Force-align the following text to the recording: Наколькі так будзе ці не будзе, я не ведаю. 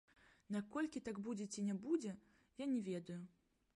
Наколькі 0.55 1.03
так 1.09 1.19
будзе 1.27 1.47
ці 1.57 1.67
не 1.67 1.75
будзе, 1.85 2.15
я 2.63 2.69
не 2.73 2.81
ведаю. 2.89 3.21